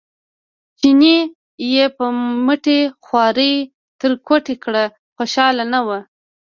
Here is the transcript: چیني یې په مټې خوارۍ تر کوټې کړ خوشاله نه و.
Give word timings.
چیني 0.79 1.17
یې 1.73 1.85
په 1.97 2.05
مټې 2.45 2.79
خوارۍ 3.05 3.55
تر 3.99 4.11
کوټې 4.27 4.55
کړ 4.63 4.75
خوشاله 5.15 5.63
نه 5.73 5.79
و. 5.87 5.89